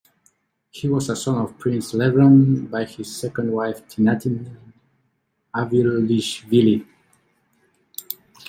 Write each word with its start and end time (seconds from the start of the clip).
He 0.71 0.89
was 0.89 1.09
a 1.11 1.15
son 1.15 1.37
of 1.37 1.59
Prince 1.59 1.91
Levan 1.93 2.71
by 2.71 2.85
his 2.85 3.15
second 3.15 3.51
wife, 3.51 3.87
Tinatin 3.87 4.51
Avalishvili. 5.55 6.87